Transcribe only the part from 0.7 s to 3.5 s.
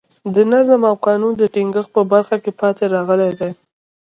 او قانون د ټینګښت په برخه کې پاتې راغلي